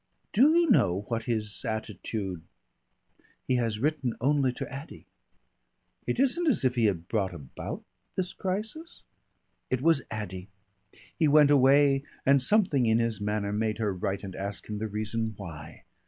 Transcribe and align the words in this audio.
"Do 0.33 0.57
you 0.57 0.67
know 0.67 1.05
what 1.09 1.25
his 1.25 1.63
attitude" 1.63 2.41
"He 3.47 3.57
has 3.57 3.77
written 3.77 4.15
only 4.19 4.51
to 4.53 4.67
Addy." 4.67 5.05
"It 6.07 6.19
isn't 6.19 6.47
as 6.47 6.65
if 6.65 6.73
he 6.73 6.85
had 6.85 7.07
brought 7.07 7.35
about 7.35 7.83
this 8.15 8.33
crisis?" 8.33 9.03
"It 9.69 9.83
was 9.83 10.01
Addy. 10.09 10.49
He 11.19 11.27
went 11.27 11.51
away 11.51 12.01
and 12.25 12.41
something 12.41 12.87
in 12.87 12.97
his 12.97 13.21
manner 13.21 13.53
made 13.53 13.77
her 13.77 13.93
write 13.93 14.23
and 14.23 14.35
ask 14.35 14.67
him 14.67 14.79
the 14.79 14.87
reason 14.87 15.35
why. 15.37 15.83